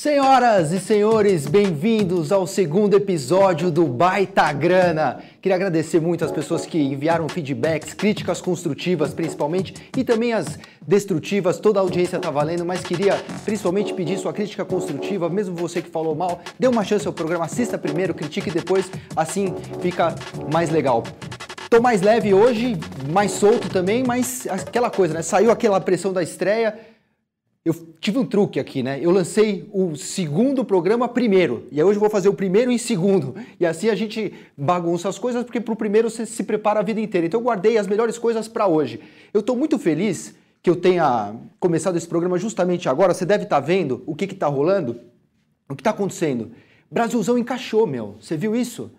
[0.00, 5.22] Senhoras e senhores, bem-vindos ao segundo episódio do Baita Grana.
[5.42, 11.58] Queria agradecer muito as pessoas que enviaram feedbacks, críticas construtivas principalmente e também as destrutivas.
[11.58, 15.90] Toda a audiência está valendo, mas queria principalmente pedir sua crítica construtiva, mesmo você que
[15.90, 20.14] falou mal, dê uma chance ao programa, assista primeiro, critique depois, assim fica
[20.50, 21.04] mais legal.
[21.68, 22.76] Tô mais leve hoje,
[23.12, 25.20] mais solto também, mas aquela coisa, né?
[25.20, 26.74] Saiu aquela pressão da estreia
[27.62, 28.98] eu tive um truque aqui, né?
[29.02, 33.34] Eu lancei o segundo programa primeiro, e hoje eu vou fazer o primeiro e segundo.
[33.58, 36.82] E assim a gente bagunça as coisas, porque para o primeiro você se prepara a
[36.82, 37.26] vida inteira.
[37.26, 39.00] Então eu guardei as melhores coisas para hoje.
[39.34, 43.12] Eu estou muito feliz que eu tenha começado esse programa justamente agora.
[43.12, 44.98] Você deve estar tá vendo o que está rolando,
[45.68, 46.52] o que está acontecendo.
[46.90, 48.16] Brasilzão encaixou, meu.
[48.20, 48.90] Você viu isso?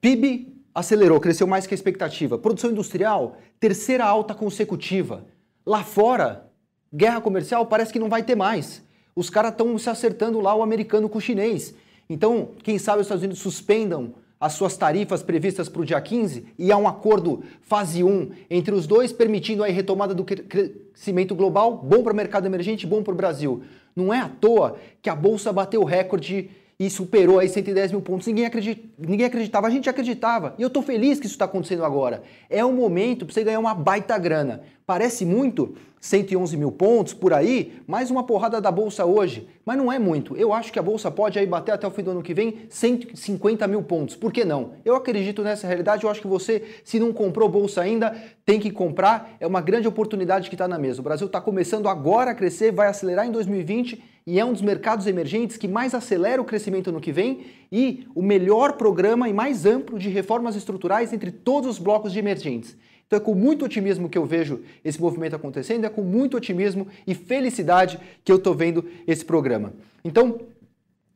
[0.00, 2.38] PIB acelerou, cresceu mais que a expectativa.
[2.38, 5.26] Produção industrial, terceira alta consecutiva.
[5.64, 6.45] Lá fora,
[6.92, 8.82] guerra comercial parece que não vai ter mais.
[9.14, 11.74] Os caras estão se acertando lá, o americano com o chinês.
[12.08, 16.46] Então, quem sabe os Estados Unidos suspendam as suas tarifas previstas para o dia 15
[16.58, 21.78] e há um acordo fase 1 entre os dois, permitindo a retomada do crescimento global,
[21.78, 23.62] bom para o mercado emergente, bom para o Brasil.
[23.94, 28.26] Não é à toa que a Bolsa bateu recorde e superou aí 110 mil pontos.
[28.26, 28.92] Ninguém, acredit...
[28.98, 30.54] Ninguém acreditava, a gente acreditava.
[30.58, 32.22] E eu estou feliz que isso está acontecendo agora.
[32.50, 34.62] É um momento para você ganhar uma baita grana.
[34.86, 39.48] Parece muito, 111 mil pontos por aí, mais uma porrada da Bolsa hoje.
[39.64, 40.36] Mas não é muito.
[40.36, 42.58] Eu acho que a Bolsa pode aí bater até o fim do ano que vem
[42.68, 44.14] 150 mil pontos.
[44.14, 44.72] Por que não?
[44.84, 46.04] Eu acredito nessa realidade.
[46.04, 49.34] Eu acho que você, se não comprou Bolsa ainda, tem que comprar.
[49.40, 51.00] É uma grande oportunidade que está na mesa.
[51.00, 54.62] O Brasil está começando agora a crescer, vai acelerar em 2020 e é um dos
[54.62, 59.32] mercados emergentes que mais acelera o crescimento no que vem e o melhor programa e
[59.32, 62.76] mais amplo de reformas estruturais entre todos os blocos de emergentes.
[63.06, 66.88] Então é com muito otimismo que eu vejo esse movimento acontecendo, é com muito otimismo
[67.06, 69.72] e felicidade que eu estou vendo esse programa.
[70.04, 70.40] Então,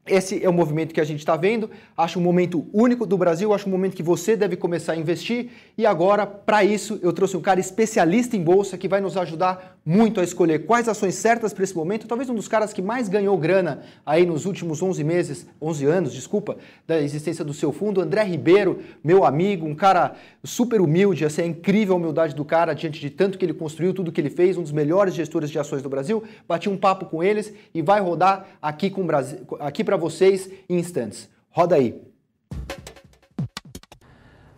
[0.06, 1.70] esse é o movimento que a gente está vendo.
[1.97, 5.50] Acho um momento único do Brasil, acho um momento que você deve começar a investir.
[5.77, 9.79] E agora, para isso, eu trouxe um cara especialista em bolsa que vai nos ajudar
[9.85, 12.07] muito a escolher quais ações certas para esse momento.
[12.07, 16.13] Talvez um dos caras que mais ganhou grana aí nos últimos 11 meses, 11 anos,
[16.13, 18.01] desculpa, da existência do seu fundo.
[18.01, 20.14] André Ribeiro, meu amigo, um cara
[20.45, 24.13] super humilde, assim, é incrível humildade do cara diante de tanto que ele construiu, tudo
[24.13, 26.23] que ele fez, um dos melhores gestores de ações do Brasil.
[26.46, 30.79] Bati um papo com eles e vai rodar aqui com Brasil, aqui para vocês em
[30.79, 31.29] instantes.
[31.51, 32.09] Roda aí.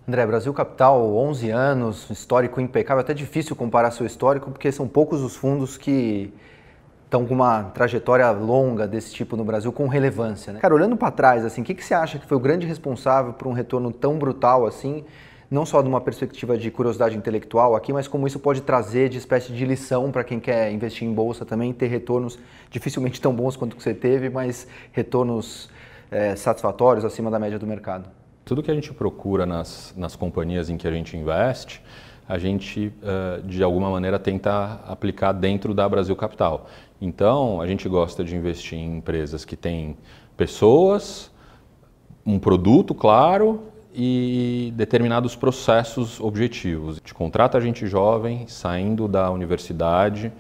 [0.06, 5.20] André, Brasil Capital, 11 anos, histórico impecável, até difícil comparar seu histórico, porque são poucos
[5.20, 6.32] os fundos que
[7.04, 10.52] estão com uma trajetória longa desse tipo no Brasil com relevância.
[10.52, 10.58] Né?
[10.58, 13.32] Cara, olhando para trás, assim, o que, que você acha que foi o grande responsável
[13.32, 15.04] por um retorno tão brutal assim,
[15.48, 19.18] não só de uma perspectiva de curiosidade intelectual aqui, mas como isso pode trazer de
[19.18, 22.40] espécie de lição para quem quer investir em bolsa também, ter retornos
[22.70, 25.70] dificilmente tão bons quanto que você teve, mas retornos
[26.10, 28.21] é, satisfatórios acima da média do mercado?
[28.44, 31.80] Tudo que a gente procura nas, nas companhias em que a gente investe,
[32.28, 36.66] a gente, uh, de alguma maneira, tenta aplicar dentro da Brasil Capital.
[37.00, 39.96] Então, a gente gosta de investir em empresas que têm
[40.36, 41.30] pessoas,
[42.24, 43.64] um produto claro
[43.94, 46.96] e determinados processos objetivos.
[46.96, 50.32] A gente contrata gente jovem saindo da universidade,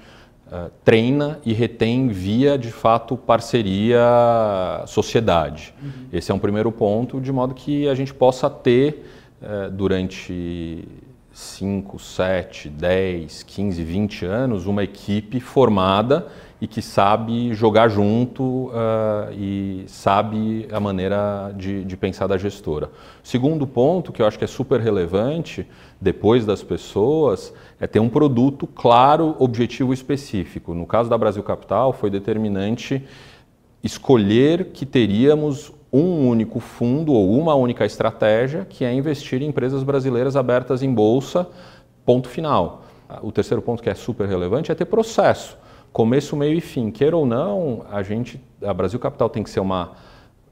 [0.52, 4.00] uh, treina e retém via, de fato, parceria
[4.86, 5.74] sociedade.
[5.82, 5.90] Uhum.
[6.12, 9.06] Esse é um primeiro ponto, de modo que a gente possa ter,
[9.40, 10.86] uh, durante
[11.32, 16.28] 5, 7, 10, 15, 20 anos, uma equipe formada
[16.60, 22.90] e que sabe jogar junto uh, e sabe a maneira de, de, pensar da gestora.
[23.22, 25.66] Segundo ponto, que eu acho que é super relevante,
[26.00, 30.72] depois das pessoas, é ter um produto claro, objetivo específico.
[30.72, 33.04] No caso da Brasil Capital, foi determinante
[33.82, 39.82] escolher que teríamos um único fundo ou uma única estratégia, que é investir em empresas
[39.82, 41.46] brasileiras abertas em bolsa,
[42.04, 42.84] ponto final.
[43.22, 45.58] O terceiro ponto que é super relevante é ter processo
[45.92, 46.90] começo, meio e fim.
[46.90, 49.92] Queira ou não, a gente, a Brasil Capital tem que ser uma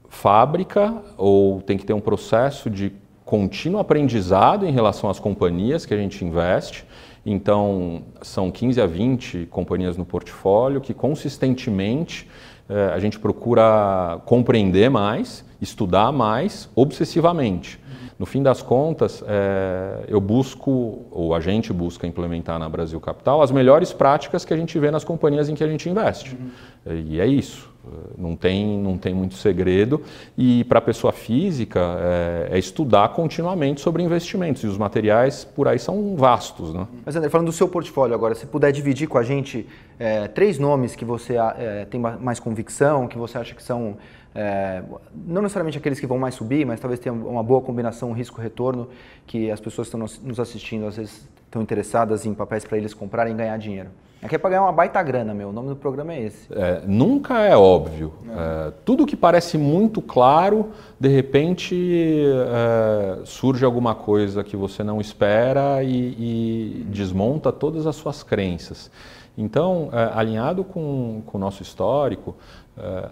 [0.07, 2.93] fábrica ou tem que ter um processo de
[3.25, 6.85] contínuo aprendizado em relação às companhias que a gente investe.
[7.25, 12.27] Então, são 15 a 20 companhias no portfólio que consistentemente
[12.67, 17.80] eh, a gente procura compreender mais, estudar mais, obsessivamente.
[18.21, 23.41] No fim das contas, é, eu busco, ou a gente busca implementar na Brasil Capital,
[23.41, 26.37] as melhores práticas que a gente vê nas companhias em que a gente investe.
[26.85, 27.01] Uhum.
[27.03, 27.67] E é isso.
[28.15, 30.03] Não tem, não tem muito segredo.
[30.37, 34.63] E para a pessoa física é, é, estudar continuamente sobre investimentos.
[34.63, 36.75] E os materiais por aí são vastos.
[36.75, 36.87] Né?
[37.03, 39.67] Mas André, falando do seu portfólio agora, se puder dividir com a gente
[39.97, 43.97] é, três nomes que você é, tem mais convicção, que você acha que são
[44.33, 44.83] é,
[45.13, 48.87] não necessariamente aqueles que vão mais subir, mas talvez tenha uma boa combinação risco-retorno,
[49.27, 52.93] que as pessoas que estão nos assistindo às vezes estão interessadas em papéis para eles
[52.93, 53.89] comprarem e ganhar dinheiro.
[54.23, 55.49] Aqui é para ganhar uma baita grana, meu.
[55.49, 56.47] O nome do programa é esse.
[56.53, 58.13] É, nunca é óbvio.
[58.29, 60.69] É, tudo que parece muito claro,
[60.99, 67.95] de repente é, surge alguma coisa que você não espera e, e desmonta todas as
[67.95, 68.91] suas crenças.
[69.35, 72.60] Então, é, alinhado com, com o nosso histórico, é,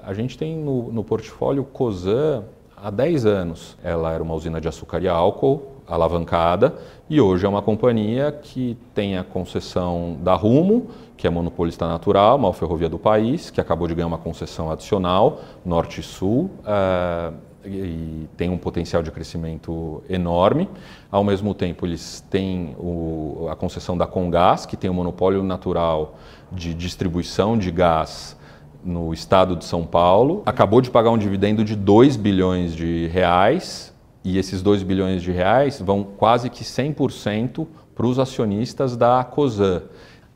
[0.04, 2.44] a gente tem no, no portfólio COSAN
[2.76, 3.78] há 10 anos.
[3.84, 6.76] Ela era uma usina de açúcar e álcool alavancada
[7.10, 12.38] e hoje é uma companhia que tem a concessão da Rumo, que é monopolista natural,
[12.38, 17.34] maior ferrovia do país, que acabou de ganhar uma concessão adicional, norte e sul, uh,
[17.66, 20.70] e tem um potencial de crescimento enorme.
[21.12, 26.16] Ao mesmo tempo, eles têm o, a concessão da Congás, que tem um monopólio natural
[26.52, 28.38] de distribuição de gás
[28.84, 30.44] no estado de São Paulo.
[30.46, 33.94] Acabou de pagar um dividendo de 2 bilhões de reais
[34.24, 39.84] e esses 2 bilhões de reais vão quase que 100% para os acionistas da COSAN.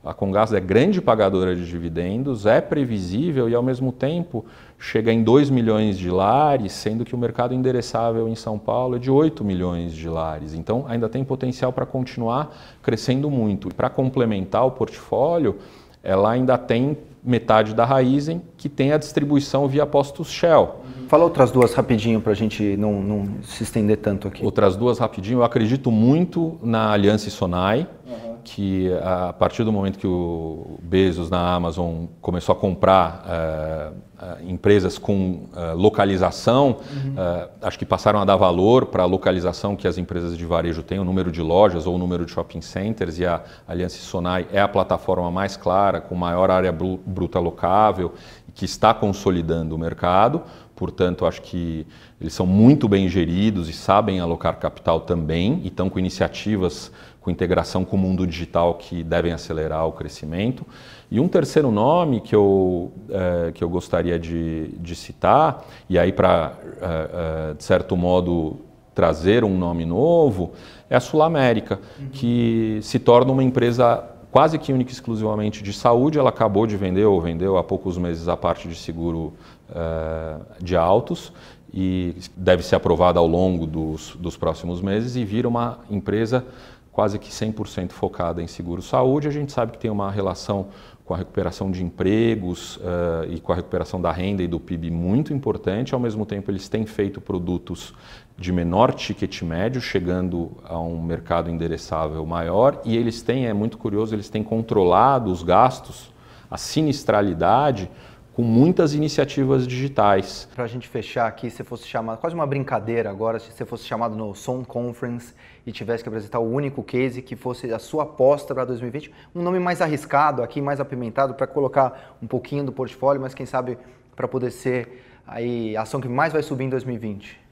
[0.03, 4.43] A Congás é grande pagadora de dividendos, é previsível e, ao mesmo tempo,
[4.77, 8.99] chega em 2 milhões de lares, sendo que o mercado endereçável em São Paulo é
[8.99, 10.53] de 8 milhões de lares.
[10.53, 13.69] Então, ainda tem potencial para continuar crescendo muito.
[13.69, 15.57] E para complementar o portfólio,
[16.03, 20.83] ela ainda tem metade da Raizen, que tem a distribuição via postos Shell.
[21.07, 24.43] Fala outras duas rapidinho para a gente não, não, se estender tanto aqui.
[24.43, 25.39] Outras duas rapidinho.
[25.39, 28.22] Eu acredito muito na Aliança Sonai, uhum.
[28.43, 34.49] Que a partir do momento que o Bezos na Amazon começou a comprar uh, uh,
[34.49, 37.15] empresas com uh, localização, uhum.
[37.61, 40.99] acho que passaram a dar valor para a localização que as empresas de varejo têm,
[40.99, 44.61] o número de lojas ou o número de shopping centers, e a Aliança Sonai é
[44.61, 48.13] a plataforma mais clara, com maior área bruta locável,
[48.53, 50.43] que está consolidando o mercado.
[50.75, 51.85] Portanto, acho que
[52.19, 56.91] eles são muito bem geridos e sabem alocar capital também e estão com iniciativas
[57.23, 60.65] com integração com o mundo digital que devem acelerar o crescimento.
[61.09, 66.11] E um terceiro nome que eu, é, que eu gostaria de, de citar, e aí
[66.11, 68.57] para, é, é, de certo modo,
[68.93, 70.51] trazer um nome novo,
[70.89, 72.09] é a Sul América, uhum.
[72.11, 76.19] que se torna uma empresa quase que única e exclusivamente de saúde.
[76.19, 79.33] Ela acabou de vender, ou vendeu há poucos meses, a parte de seguro
[79.69, 81.31] uh, de autos
[81.73, 86.45] e deve ser aprovada ao longo dos, dos próximos meses e vira uma empresa
[86.93, 89.27] quase que 100% focada em seguro-saúde.
[89.27, 90.67] A gente sabe que tem uma relação
[91.03, 94.91] com a recuperação de empregos uh, e com a recuperação da renda e do PIB
[94.91, 95.93] muito importante.
[95.93, 97.93] Ao mesmo tempo, eles têm feito produtos
[98.37, 102.79] de menor ticket médio, chegando a um mercado endereçável maior.
[102.85, 106.13] E eles têm, é muito curioso, eles têm controlado os gastos,
[106.49, 107.89] a sinistralidade
[108.33, 110.47] com muitas iniciativas digitais.
[110.55, 113.85] Para a gente fechar aqui, se fosse chamado, quase uma brincadeira agora, se você fosse
[113.85, 115.33] chamado no Som Conference
[115.65, 119.43] e tivesse que apresentar o único case que fosse a sua aposta para 2020, um
[119.43, 123.77] nome mais arriscado aqui, mais apimentado, para colocar um pouquinho do portfólio, mas quem sabe
[124.15, 127.43] para poder ser aí, a ação que mais vai subir em 2020.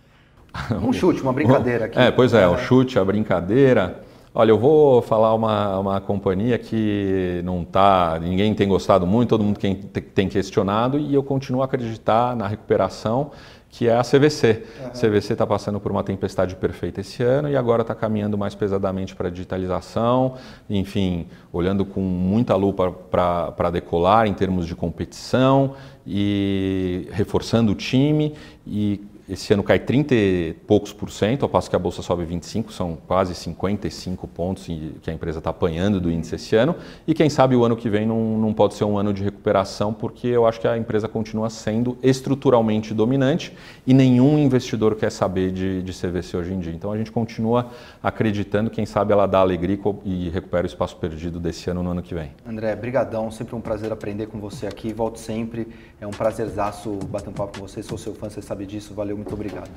[0.83, 1.97] Um chute, uma brincadeira aqui.
[1.97, 4.03] É, pois é, o chute, a brincadeira.
[4.33, 9.43] Olha, eu vou falar uma, uma companhia que não tá, ninguém tem gostado muito, todo
[9.43, 13.31] mundo tem, tem questionado e eu continuo a acreditar na recuperação,
[13.69, 14.63] que é a CVC.
[14.79, 14.87] Uhum.
[14.87, 18.55] A CVC está passando por uma tempestade perfeita esse ano e agora está caminhando mais
[18.55, 20.35] pesadamente para a digitalização,
[20.69, 25.73] enfim, olhando com muita lupa para decolar em termos de competição
[26.07, 28.33] e reforçando o time
[28.65, 32.25] e esse ano cai 30 e poucos por cento, ao passo que a bolsa sobe
[32.25, 34.65] 25, são quase 55 pontos
[35.01, 36.75] que a empresa está apanhando do índice esse ano.
[37.07, 39.93] E quem sabe o ano que vem não, não pode ser um ano de recuperação,
[39.93, 43.55] porque eu acho que a empresa continua sendo estruturalmente dominante
[43.87, 46.73] e nenhum investidor quer saber de, de CVC hoje em dia.
[46.73, 47.71] Então a gente continua
[48.03, 52.01] acreditando, quem sabe ela dá alegria e recupera o espaço perdido desse ano no ano
[52.01, 52.31] que vem.
[52.45, 55.69] André, brigadão, sempre um prazer aprender com você aqui, volto sempre.
[56.01, 59.20] É um prazerzaço bater um papo com você, sou seu fã, você sabe disso, valeu
[59.21, 59.69] muito obrigado.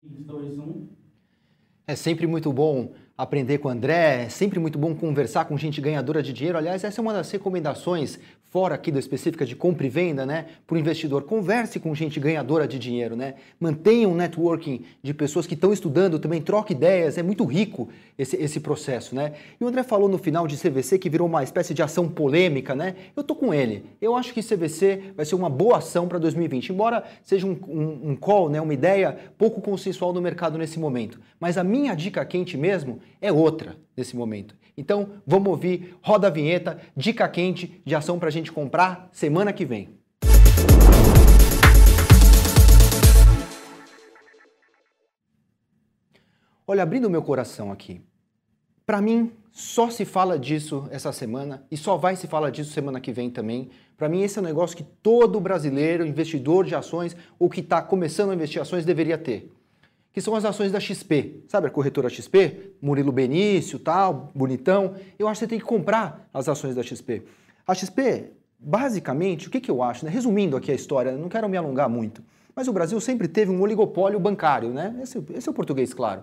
[0.00, 0.88] 3, 2, 1.
[1.86, 5.80] É sempre muito bom aprender com o André, é sempre muito bom conversar com gente
[5.80, 6.56] ganhadora de dinheiro.
[6.56, 8.18] Aliás, essa é uma das recomendações,
[8.50, 11.22] fora aqui da específica de compra e venda, né, para o investidor.
[11.22, 13.34] Converse com gente ganhadora de dinheiro, né?
[13.60, 17.88] Mantenha um networking de pessoas que estão estudando também, troque ideias, é muito rico
[18.18, 19.34] esse, esse processo, né?
[19.60, 22.74] E o André falou no final de CVC que virou uma espécie de ação polêmica,
[22.74, 22.96] né?
[23.16, 23.84] Eu tô com ele.
[24.00, 28.10] Eu acho que CVC vai ser uma boa ação para 2020, embora seja um, um,
[28.10, 31.20] um call, né, uma ideia pouco consensual no mercado nesse momento.
[31.38, 34.59] Mas a minha dica quente mesmo é outra nesse momento.
[34.80, 39.52] Então, vamos ouvir, roda a vinheta, dica quente de ação para a gente comprar semana
[39.52, 40.00] que vem.
[46.66, 48.00] Olha, abrindo meu coração aqui,
[48.86, 53.00] para mim só se fala disso essa semana e só vai se falar disso semana
[53.00, 53.68] que vem também.
[53.98, 57.82] Para mim, esse é um negócio que todo brasileiro, investidor de ações ou que está
[57.82, 59.52] começando a investir ações deveria ter
[60.12, 61.44] que são as ações da XP.
[61.46, 62.74] Sabe a corretora XP?
[62.82, 64.94] Murilo Benício, tal, bonitão.
[65.18, 67.22] Eu acho que você tem que comprar as ações da XP.
[67.66, 70.04] A XP, basicamente, o que, que eu acho?
[70.04, 70.10] Né?
[70.10, 72.22] Resumindo aqui a história, não quero me alongar muito,
[72.54, 74.98] mas o Brasil sempre teve um oligopólio bancário, né?
[75.02, 76.22] Esse, esse é o português, claro.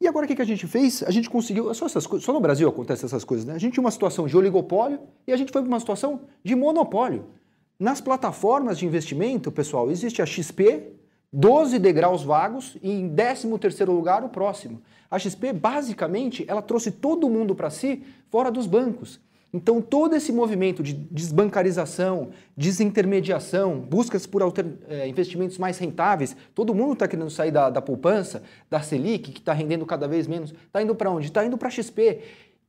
[0.00, 1.02] E agora o que, que a gente fez?
[1.02, 1.72] A gente conseguiu.
[1.74, 3.54] Só, essas só no Brasil acontecem essas coisas, né?
[3.54, 6.56] A gente tinha uma situação de oligopólio e a gente foi para uma situação de
[6.56, 7.26] monopólio.
[7.78, 10.94] Nas plataformas de investimento, pessoal, existe a XP,
[11.32, 14.82] 12 degraus vagos e em 13º lugar o próximo.
[15.10, 19.20] A XP, basicamente, ela trouxe todo mundo para si fora dos bancos.
[19.52, 24.42] Então, todo esse movimento de desbancarização, desintermediação, buscas por
[24.88, 29.40] é, investimentos mais rentáveis, todo mundo está querendo sair da, da poupança, da Selic, que
[29.40, 30.52] está rendendo cada vez menos.
[30.52, 31.26] Está indo para onde?
[31.26, 32.20] Está indo para a XP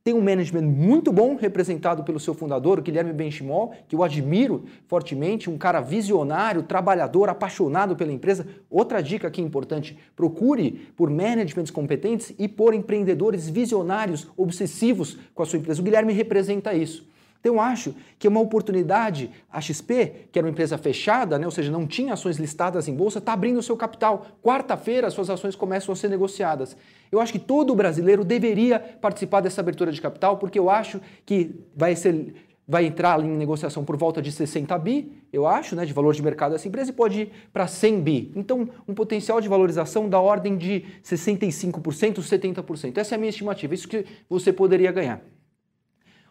[0.04, 4.64] tem um management muito bom, representado pelo seu fundador, o Guilherme Benchimol, que eu admiro
[4.88, 8.46] fortemente, um cara visionário, trabalhador, apaixonado pela empresa.
[8.68, 15.46] Outra dica aqui importante: procure por managements competentes e por empreendedores visionários, obsessivos com a
[15.46, 15.80] sua empresa.
[15.80, 17.06] O Guilherme representa isso.
[17.42, 19.28] Então, eu acho que é uma oportunidade.
[19.50, 22.94] A XP, que era uma empresa fechada, né, ou seja, não tinha ações listadas em
[22.94, 24.26] bolsa, está abrindo o seu capital.
[24.40, 26.76] Quarta-feira, suas ações começam a ser negociadas.
[27.10, 31.50] Eu acho que todo brasileiro deveria participar dessa abertura de capital, porque eu acho que
[31.74, 32.32] vai ser
[32.66, 36.22] vai entrar em negociação por volta de 60 bi, eu acho, né, de valor de
[36.22, 38.32] mercado dessa empresa, e pode ir para 100 bi.
[38.36, 42.96] Então, um potencial de valorização da ordem de 65%, 70%.
[42.96, 45.20] Essa é a minha estimativa, isso que você poderia ganhar.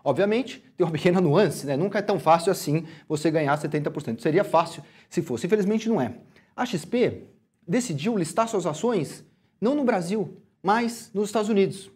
[0.03, 1.77] Obviamente, tem uma pequena nuance, né?
[1.77, 4.19] Nunca é tão fácil assim você ganhar 70%.
[4.21, 6.13] Seria fácil se fosse, infelizmente não é.
[6.55, 7.23] A XP
[7.67, 9.23] decidiu listar suas ações
[9.59, 11.91] não no Brasil, mas nos Estados Unidos.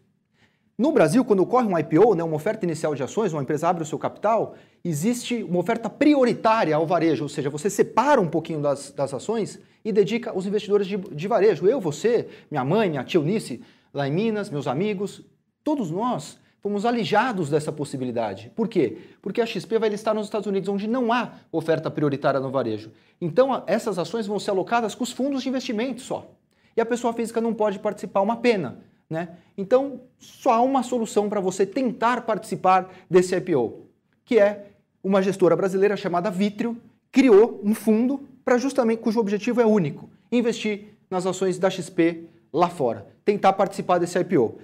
[0.78, 3.82] No Brasil, quando ocorre um IPO, né, uma oferta inicial de ações, uma empresa abre
[3.82, 8.62] o seu capital, existe uma oferta prioritária ao varejo, ou seja, você separa um pouquinho
[8.62, 11.66] das, das ações e dedica aos investidores de, de varejo.
[11.66, 13.62] Eu, você, minha mãe, minha tia Eunice,
[13.94, 15.24] lá em Minas, meus amigos,
[15.64, 18.52] todos nós fomos alijados dessa possibilidade.
[18.56, 18.98] Por quê?
[19.22, 22.92] Porque a XP vai listar nos Estados Unidos, onde não há oferta prioritária no varejo.
[23.22, 26.28] Então, essas ações vão ser alocadas com os fundos de investimento só.
[26.76, 28.80] E a pessoa física não pode participar, uma pena.
[29.08, 29.30] Né?
[29.56, 33.86] Então, só há uma solução para você tentar participar desse IPO,
[34.26, 34.70] que é
[35.04, 36.82] uma gestora brasileira chamada Vitrio,
[37.12, 42.70] criou um fundo para justamente cujo objetivo é único: investir nas ações da XP lá
[42.70, 44.58] fora, tentar participar desse IPO.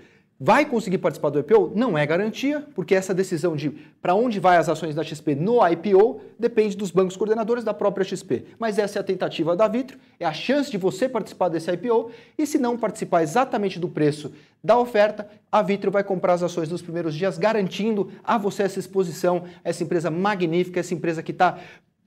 [0.44, 1.72] Vai conseguir participar do IPO?
[1.76, 3.70] Não é garantia, porque essa decisão de
[4.02, 8.04] para onde vai as ações da XP no IPO depende dos bancos coordenadores da própria
[8.04, 8.46] XP.
[8.58, 12.10] Mas essa é a tentativa da Vitro, é a chance de você participar desse IPO
[12.40, 14.34] e se não participar exatamente do preço
[14.64, 18.80] da oferta, a Vitro vai comprar as ações nos primeiros dias, garantindo a você essa
[18.80, 21.60] exposição, essa empresa magnífica, essa empresa que está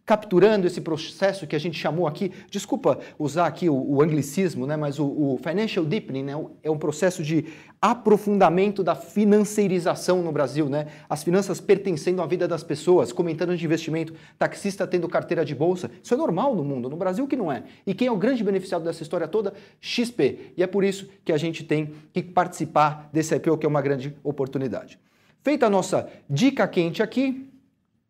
[0.06, 4.76] capturando esse processo que a gente chamou aqui, desculpa usar aqui o, o anglicismo, né,
[4.76, 6.32] mas o, o financial deepening né,
[6.62, 7.46] é um processo de
[7.80, 13.64] aprofundamento da financeirização no Brasil, né, as finanças pertencendo à vida das pessoas, comentando de
[13.64, 17.50] investimento, taxista tendo carteira de bolsa, isso é normal no mundo, no Brasil que não
[17.50, 17.62] é.
[17.86, 19.54] E quem é o grande beneficiado dessa história toda?
[19.80, 20.52] XP.
[20.56, 23.80] E é por isso que a gente tem que participar desse IPO, que é uma
[23.80, 24.98] grande oportunidade.
[25.42, 27.50] Feita a nossa dica quente aqui,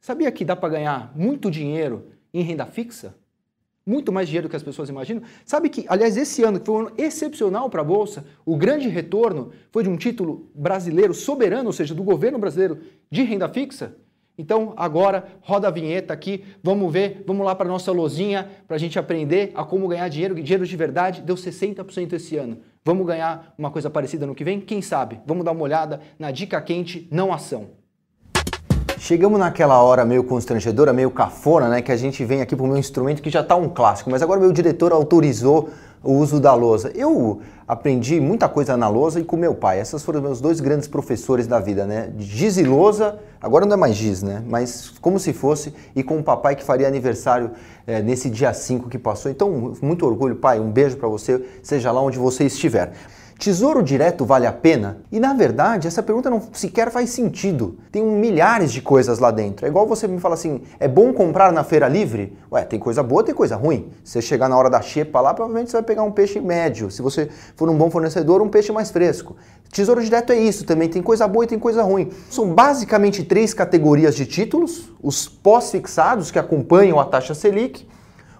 [0.04, 3.14] Sabia que dá para ganhar muito dinheiro em renda fixa?
[3.86, 5.22] Muito mais dinheiro do que as pessoas imaginam.
[5.46, 8.86] Sabe que, aliás, esse ano, que foi um ano excepcional para a Bolsa, o grande
[8.86, 12.80] retorno foi de um título brasileiro soberano, ou seja, do governo brasileiro
[13.10, 13.96] de renda fixa?
[14.36, 18.76] Então, agora, roda a vinheta aqui, vamos ver, vamos lá para a nossa lozinha, para
[18.76, 22.58] a gente aprender a como ganhar dinheiro, dinheiro de verdade, deu 60% esse ano.
[22.84, 24.60] Vamos ganhar uma coisa parecida no que vem?
[24.60, 25.18] Quem sabe?
[25.24, 27.82] Vamos dar uma olhada na dica quente, não ação.
[29.04, 31.82] Chegamos naquela hora meio constrangedora, meio cafona, né?
[31.82, 34.22] Que a gente vem aqui para o meu instrumento que já está um clássico, mas
[34.22, 35.68] agora meu diretor autorizou
[36.02, 36.90] o uso da lousa.
[36.94, 39.78] Eu aprendi muita coisa na lousa e com meu pai.
[39.78, 42.14] Esses foram meus dois grandes professores da vida, né?
[42.16, 44.42] Giz e lousa, agora não é mais giz, né?
[44.48, 47.50] Mas como se fosse, e com o papai que faria aniversário
[47.86, 49.30] é, nesse dia 5 que passou.
[49.30, 50.58] Então, muito orgulho, pai.
[50.58, 52.94] Um beijo para você, seja lá onde você estiver.
[53.38, 54.98] Tesouro direto vale a pena?
[55.10, 57.76] E na verdade, essa pergunta não sequer faz sentido.
[57.90, 59.66] Tem milhares de coisas lá dentro.
[59.66, 62.36] É igual você me fala assim: é bom comprar na feira livre?
[62.50, 63.90] Ué, tem coisa boa, tem coisa ruim.
[64.04, 66.90] Se você chegar na hora da xepa lá, provavelmente você vai pegar um peixe médio.
[66.90, 69.36] Se você for um bom fornecedor, um peixe mais fresco.
[69.70, 72.10] Tesouro direto é isso também, tem coisa boa e tem coisa ruim.
[72.30, 77.86] São basicamente três categorias de títulos: os pós-fixados, que acompanham a taxa Selic,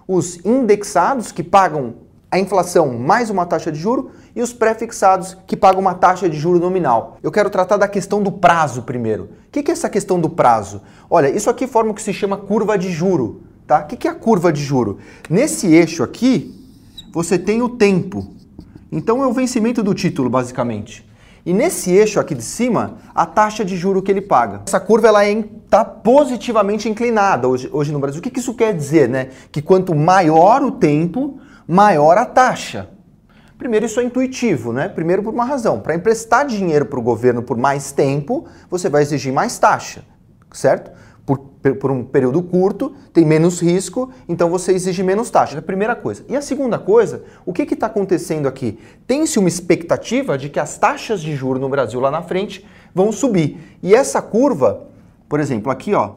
[0.07, 5.55] os indexados, que pagam a inflação mais uma taxa de juro e os pré-fixados que
[5.55, 7.17] pagam uma taxa de juro nominal.
[7.23, 9.29] Eu quero tratar da questão do prazo primeiro.
[9.47, 10.81] O que é essa questão do prazo?
[11.09, 13.43] Olha, isso aqui forma o que se chama curva de juro.
[13.65, 13.79] Tá?
[13.79, 14.99] O que é a curva de juro?
[15.29, 16.53] Nesse eixo aqui,
[17.13, 18.35] você tem o tempo.
[18.91, 21.07] Então é o vencimento do título, basicamente.
[21.45, 24.63] E nesse eixo aqui de cima, a taxa de juro que ele paga.
[24.65, 28.19] Essa curva ela está é, positivamente inclinada hoje, hoje no Brasil.
[28.19, 29.07] O que, que isso quer dizer?
[29.07, 29.29] Né?
[29.51, 32.89] Que quanto maior o tempo, maior a taxa.
[33.57, 34.89] Primeiro, isso é intuitivo, né?
[34.89, 35.79] Primeiro, por uma razão.
[35.79, 40.03] Para emprestar dinheiro para o governo por mais tempo, você vai exigir mais taxa,
[40.51, 40.91] certo?
[41.25, 41.39] Por,
[41.79, 45.55] por, um período curto, tem menos risco, então você exige menos taxa.
[45.55, 46.23] É a primeira coisa.
[46.27, 48.77] E a segunda coisa, o que está acontecendo aqui?
[49.07, 53.11] Tem-se uma expectativa de que as taxas de juro no Brasil lá na frente vão
[53.11, 53.77] subir.
[53.81, 54.87] E essa curva,
[55.29, 56.11] por exemplo, aqui, ó,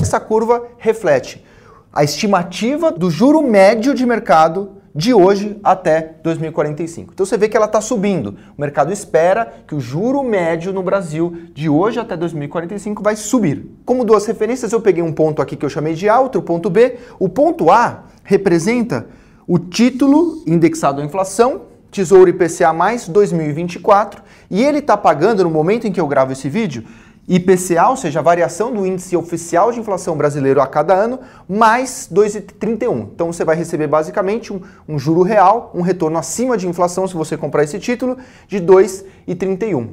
[0.00, 1.44] essa curva reflete
[1.92, 7.12] a estimativa do juro médio de mercado de hoje até 2045.
[7.12, 8.36] Então você vê que ela está subindo.
[8.56, 13.66] O mercado espera que o juro médio no Brasil de hoje até 2045 vai subir.
[13.84, 16.70] Como duas referências, eu peguei um ponto aqui que eu chamei de A, outro ponto
[16.70, 16.96] B.
[17.18, 19.06] O ponto A representa
[19.48, 25.86] o título indexado à inflação, Tesouro IPCA mais 2024, e ele está pagando no momento
[25.86, 26.84] em que eu gravo esse vídeo
[27.26, 32.08] IPCA, ou seja, a variação do índice oficial de inflação brasileiro a cada ano, mais
[32.12, 33.08] 2,31.
[33.14, 37.14] Então você vai receber basicamente um, um, juro real, um retorno acima de inflação se
[37.14, 39.88] você comprar esse título, de 2,31.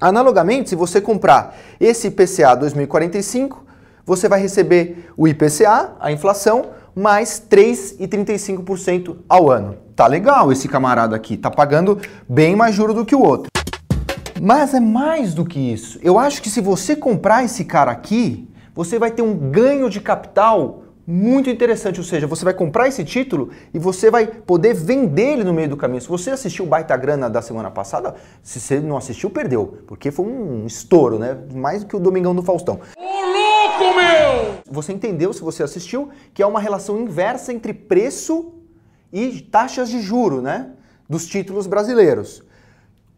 [0.00, 3.64] Analogamente, se você comprar esse IPCA 2045,
[4.06, 9.76] você vai receber o IPCA, a inflação, mais 3,35% ao ano.
[9.96, 13.50] Tá legal esse camarada aqui, tá pagando bem mais juro do que o outro.
[14.40, 15.98] Mas é mais do que isso.
[16.02, 20.00] Eu acho que se você comprar esse cara aqui, você vai ter um ganho de
[20.00, 25.32] capital muito interessante, ou seja, você vai comprar esse título e você vai poder vender
[25.32, 26.02] ele no meio do caminho.
[26.02, 30.10] Se você assistiu o Baita Grana da semana passada, se você não assistiu, perdeu, porque
[30.10, 31.36] foi um estouro, né?
[31.54, 32.78] Mais do que o Domingão do Faustão.
[32.96, 34.58] Ô louco, meu!
[34.70, 38.52] Você entendeu, se você assistiu, que é uma relação inversa entre preço
[39.10, 40.72] e taxas de juro, né?
[41.08, 42.46] Dos títulos brasileiros.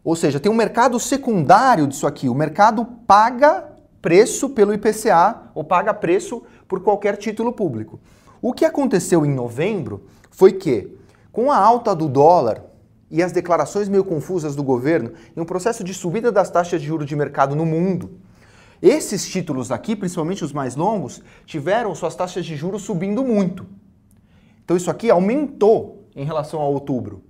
[0.03, 2.27] Ou seja, tem um mercado secundário disso aqui.
[2.27, 7.99] O mercado paga preço pelo IPCA ou paga preço por qualquer título público.
[8.41, 10.97] O que aconteceu em novembro foi que,
[11.31, 12.63] com a alta do dólar
[13.11, 16.87] e as declarações meio confusas do governo em um processo de subida das taxas de
[16.87, 18.19] juros de mercado no mundo,
[18.81, 23.67] esses títulos aqui, principalmente os mais longos, tiveram suas taxas de juros subindo muito.
[24.65, 27.23] Então isso aqui aumentou em relação a outubro.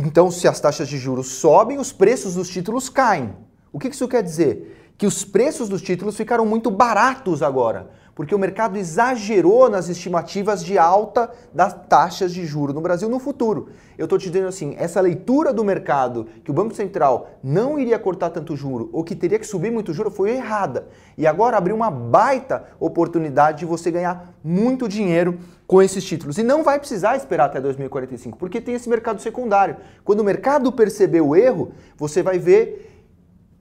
[0.00, 3.34] Então, se as taxas de juros sobem, os preços dos títulos caem.
[3.72, 4.92] O que isso quer dizer?
[4.96, 10.64] Que os preços dos títulos ficaram muito baratos agora, porque o mercado exagerou nas estimativas
[10.64, 13.68] de alta das taxas de juros no Brasil no futuro.
[13.96, 17.96] Eu estou te dizendo assim, essa leitura do mercado que o Banco Central não iria
[17.96, 20.88] cortar tanto juro ou que teria que subir muito juro foi errada.
[21.16, 26.38] E agora abriu uma baita oportunidade de você ganhar muito dinheiro com esses títulos.
[26.38, 29.76] E não vai precisar esperar até 2045, porque tem esse mercado secundário.
[30.02, 32.97] Quando o mercado perceber o erro, você vai ver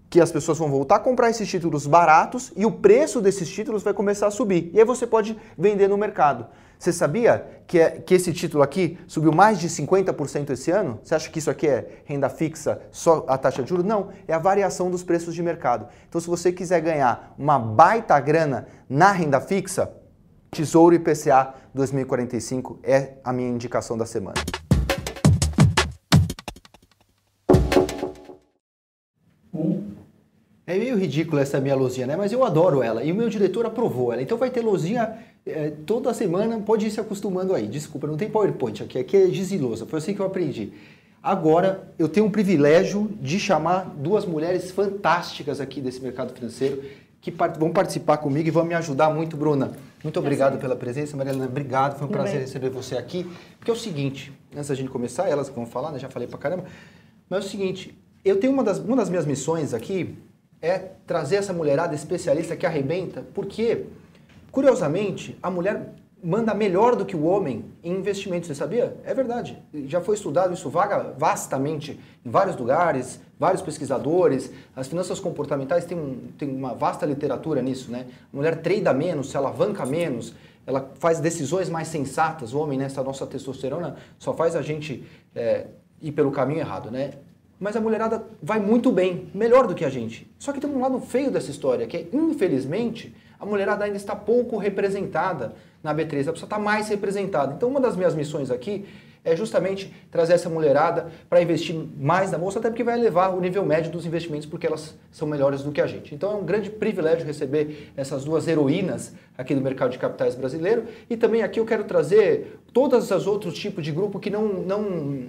[0.09, 3.83] que as pessoas vão voltar a comprar esses títulos baratos e o preço desses títulos
[3.83, 4.71] vai começar a subir.
[4.73, 6.47] E aí você pode vender no mercado.
[6.79, 10.99] Você sabia que, é, que esse título aqui subiu mais de 50% esse ano?
[11.03, 13.83] Você acha que isso aqui é renda fixa, só a taxa de juros?
[13.83, 15.87] Não, é a variação dos preços de mercado.
[16.07, 19.91] Então, se você quiser ganhar uma baita grana na renda fixa,
[20.51, 24.35] Tesouro IPCA 2045 é a minha indicação da semana.
[30.67, 32.17] É meio ridícula essa minha luzinha, né?
[32.17, 34.21] Mas eu adoro ela e o meu diretor aprovou ela.
[34.21, 37.67] Então vai ter luzinha é, toda semana, pode ir se acostumando aí.
[37.67, 40.73] Desculpa, não tem PowerPoint aqui, aqui é gizilosa, foi assim que eu aprendi.
[41.23, 46.83] Agora eu tenho o privilégio de chamar duas mulheres fantásticas aqui desse mercado financeiro
[47.21, 49.71] que part vão participar comigo e vão me ajudar muito, Bruna.
[50.03, 51.45] Muito obrigado pela presença, Marilena.
[51.45, 53.25] Obrigado, foi um prazer receber você aqui.
[53.57, 55.99] Porque é o seguinte, antes da gente começar, elas vão falar, né?
[55.99, 56.65] Já falei pra caramba.
[57.29, 60.15] Mas é o seguinte, eu tenho uma das, uma das minhas missões aqui
[60.61, 63.85] é trazer essa mulherada especialista que arrebenta, porque,
[64.51, 65.93] curiosamente, a mulher
[66.23, 68.97] manda melhor do que o homem em investimentos, você sabia?
[69.05, 69.61] É verdade.
[69.85, 74.51] Já foi estudado isso vaga vastamente em vários lugares, vários pesquisadores.
[74.75, 78.07] As finanças comportamentais têm, um, têm uma vasta literatura nisso, né?
[78.33, 80.33] A mulher treina menos, se alavanca menos,
[80.65, 82.53] ela faz decisões mais sensatas.
[82.53, 85.03] O homem, nessa nossa testosterona, só faz a gente
[85.35, 85.67] é,
[86.01, 87.11] ir pelo caminho errado, né?
[87.59, 90.29] Mas a mulherada vai muito bem, melhor do que a gente.
[90.37, 94.15] Só que tem um lado feio dessa história, que é, infelizmente, a mulherada ainda está
[94.15, 97.53] pouco representada na B3, ela precisa estar mais representada.
[97.55, 98.85] Então, uma das minhas missões aqui
[99.27, 103.41] é justamente trazer essa mulherada para investir mais na bolsa, até porque vai elevar o
[103.41, 106.15] nível médio dos investimentos, porque elas são melhores do que a gente.
[106.15, 110.85] Então é um grande privilégio receber essas duas heroínas aqui do mercado de capitais brasileiro.
[111.09, 115.27] E também aqui eu quero trazer todos os outros tipos de grupo que não, não,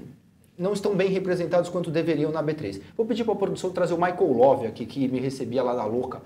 [0.58, 2.80] não estão bem representados quanto deveriam na B3.
[2.96, 5.84] Vou pedir para a produção trazer o Michael Love aqui, que me recebia lá na
[5.84, 6.20] louca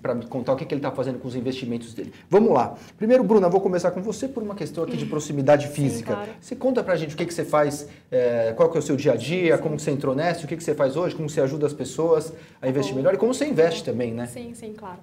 [0.00, 2.12] para me contar o que, que ele está fazendo com os investimentos dele.
[2.30, 2.74] Vamos lá.
[2.96, 6.10] Primeiro, Bruna, vou começar com você por uma questão aqui de proximidade física.
[6.10, 6.30] Sim, claro.
[6.40, 8.82] Você conta para a gente o que, que você faz, é, qual que é o
[8.82, 9.62] seu dia a dia, sim.
[9.62, 12.32] como você entrou nessa, o que, que você faz hoje, como você ajuda as pessoas
[12.62, 14.26] a investir melhor e como você investe também, né?
[14.26, 15.00] Sim, sim, claro.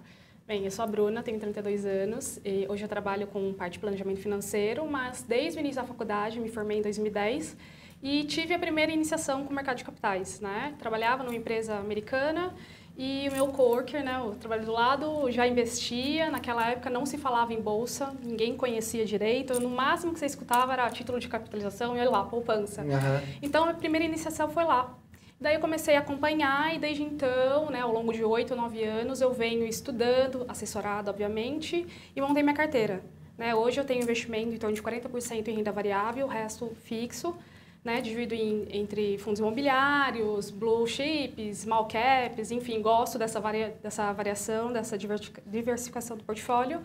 [0.48, 3.80] Bem, eu sou a Bruna, tenho 32 anos e hoje eu trabalho com parte de
[3.80, 7.56] planejamento financeiro, mas desde o início da faculdade, me formei em 2010
[8.02, 10.76] e tive a primeira iniciação com o mercado de capitais, né?
[10.80, 12.54] Trabalhava numa empresa americana
[12.98, 16.32] e o meu coworker, né, o trabalho do lado, já investia.
[16.32, 19.60] Naquela época não se falava em bolsa, ninguém conhecia direito.
[19.60, 22.84] No máximo que você escutava era título de capitalização e olha lá, poupança.
[22.84, 23.38] Uhum.
[23.42, 24.96] Então a primeira iniciação foi lá.
[25.40, 29.20] Daí eu comecei a acompanhar e desde então, né, ao longo de oito, nove anos,
[29.20, 33.04] eu venho estudando, assessorado, obviamente, e montei minha carteira.
[33.38, 33.54] Né?
[33.54, 37.36] Hoje eu tenho investimento em torno de 40% em renda variável, o resto fixo
[37.86, 44.12] né, divido em, entre fundos imobiliários, blue chips, small caps, enfim, gosto dessa, varia, dessa
[44.12, 46.82] variação, dessa diversificação do portfólio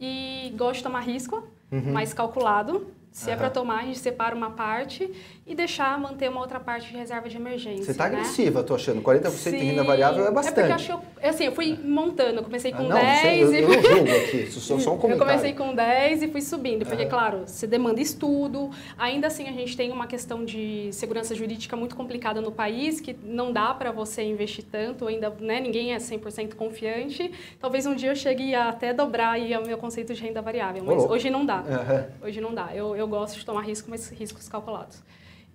[0.00, 1.92] e gosto de tomar risco, uhum.
[1.92, 3.32] mais calculado, se uhum.
[3.32, 5.10] é para tomar, a gente separa uma parte
[5.46, 7.84] e deixar manter uma outra parte de reserva de emergência.
[7.84, 8.18] Você está né?
[8.18, 9.00] agressiva, tô achando.
[9.00, 9.56] 40% Sim.
[9.56, 10.58] em renda variável é bastante.
[10.58, 13.20] É porque acho que eu, assim, eu fui montando, eu comecei com ah, não, 10
[13.20, 13.62] sei, eu, e...
[13.62, 15.08] eu julgo aqui, isso só um comentário.
[15.18, 17.08] Eu comecei com 10 e fui subindo, porque uhum.
[17.08, 21.96] claro, você demanda estudo, ainda assim a gente tem uma questão de segurança jurídica muito
[21.96, 26.54] complicada no país, que não dá para você investir tanto, ainda né, ninguém é 100%
[26.54, 27.30] confiante.
[27.58, 30.82] Talvez um dia eu chegue a até dobrar aí o meu conceito de renda variável,
[30.84, 31.12] mas oh.
[31.12, 31.58] hoje não dá.
[31.58, 32.28] Uhum.
[32.28, 32.70] Hoje não dá.
[32.74, 35.02] Eu, eu gosto de tomar risco, mas riscos calculados.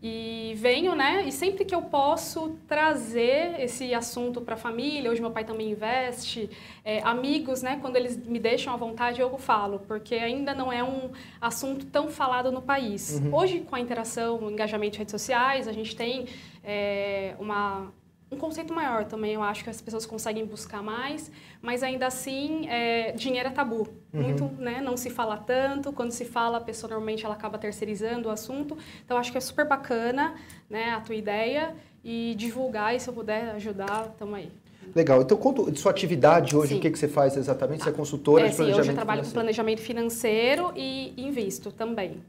[0.05, 1.23] E venho, né?
[1.25, 5.71] E sempre que eu posso trazer esse assunto para a família, hoje meu pai também
[5.71, 6.49] investe,
[6.83, 7.77] é, amigos, né?
[7.79, 12.09] Quando eles me deixam à vontade, eu falo, porque ainda não é um assunto tão
[12.09, 13.21] falado no país.
[13.23, 13.33] Uhum.
[13.33, 16.25] Hoje, com a interação, o engajamento de redes sociais, a gente tem
[16.61, 17.89] é, uma
[18.33, 22.67] um conceito maior também, eu acho que as pessoas conseguem buscar mais, mas ainda assim,
[22.67, 23.87] é, dinheiro é tabu.
[24.13, 24.21] Uhum.
[24.21, 28.29] Muito, né, não se fala tanto, quando se fala, a pessoa normalmente ela acaba terceirizando
[28.29, 28.77] o assunto.
[29.05, 30.35] Então, acho que é super bacana,
[30.69, 34.51] né, a tua ideia e divulgar, e se eu puder ajudar, estamos aí.
[34.93, 35.21] Legal.
[35.21, 36.77] Então, conta de sua atividade hoje, sim.
[36.77, 37.83] o que, que você faz exatamente?
[37.83, 39.33] Você é consultora é, de planejamento sim, hoje eu trabalho financeiro.
[39.33, 42.21] com planejamento financeiro e invisto também.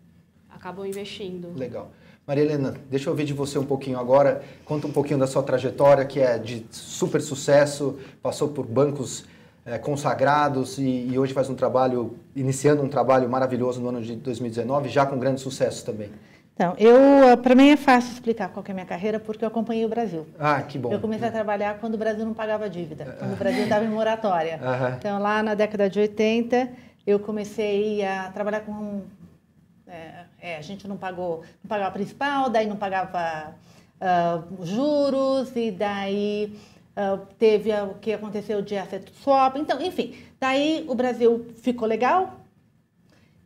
[0.49, 1.53] Acabo investindo.
[1.57, 1.91] Legal.
[2.27, 4.43] Maria Helena, deixa eu ouvir de você um pouquinho agora.
[4.65, 9.27] Conta um pouquinho da sua trajetória, que é de super sucesso, passou por bancos
[9.67, 14.17] é, consagrados e, e, hoje faz um trabalho, iniciando um trabalho maravilhoso no ano de
[14.17, 16.11] 2019, já com grande sucesso também.
[16.55, 19.85] Então, eu, para mim é fácil explicar qual é a minha carreira, porque eu acompanhei
[19.85, 20.27] o Brasil.
[20.39, 20.93] Ah, que bom.
[20.93, 23.89] Eu comecei a trabalhar quando o Brasil não pagava dívida, quando o Brasil estava em
[23.89, 24.59] moratória.
[24.97, 26.71] Então, lá na década de 80,
[27.07, 29.03] eu comecei a trabalhar com
[29.95, 33.55] é, é, a gente não pagou, não pagava principal, daí não pagava
[34.01, 36.59] uh, juros, e daí
[36.97, 39.57] uh, teve o que aconteceu de asset swap.
[39.57, 42.41] Então, enfim, daí o Brasil ficou legal,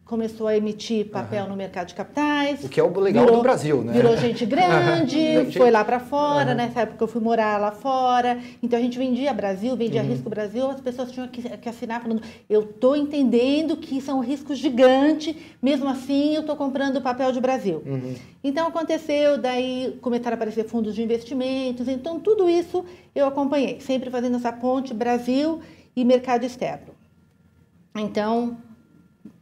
[0.09, 1.51] começou a emitir papel uhum.
[1.51, 2.64] no mercado de capitais.
[2.64, 3.92] O que é o legal virou, do Brasil, né?
[3.92, 6.57] Virou gente grande, foi lá para fora, uhum.
[6.57, 8.38] nessa época eu fui morar lá fora.
[8.62, 10.09] Então a gente vendia Brasil, vendia uhum.
[10.09, 14.57] risco Brasil, as pessoas tinham que, que assinar falando, eu estou entendendo que são riscos
[14.57, 17.83] gigantes, mesmo assim eu estou comprando papel de Brasil.
[17.85, 18.14] Uhum.
[18.42, 22.83] Então aconteceu, daí começaram a aparecer fundos de investimentos, então tudo isso
[23.14, 25.61] eu acompanhei, sempre fazendo essa ponte Brasil
[25.94, 26.97] e mercado externo.
[27.94, 28.57] Então,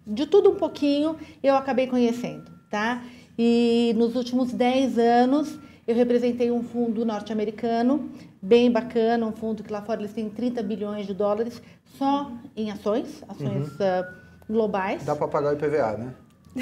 [0.06, 3.02] de tudo um pouquinho eu acabei conhecendo, tá?
[3.38, 9.72] E nos últimos 10 anos eu representei um fundo norte-americano, bem bacana, um fundo que
[9.72, 11.62] lá fora eles têm 30 bilhões de dólares
[11.98, 13.76] só em ações, ações uhum.
[13.76, 14.06] uh,
[14.48, 15.04] globais.
[15.04, 16.14] Dá para pagar o IPVA, né?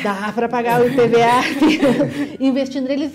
[0.02, 3.12] Dá para pagar o IPVA investindo neles.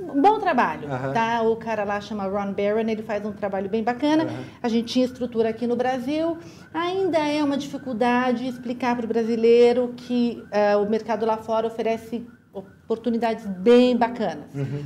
[0.00, 1.12] Bom trabalho, uhum.
[1.12, 1.42] tá?
[1.42, 4.24] O cara lá chama Ron Barron, ele faz um trabalho bem bacana.
[4.24, 4.44] Uhum.
[4.62, 6.38] A gente tinha estrutura aqui no Brasil.
[6.72, 12.24] Ainda é uma dificuldade explicar para o brasileiro que uh, o mercado lá fora oferece
[12.52, 14.54] oportunidades bem bacanas.
[14.54, 14.84] Uhum.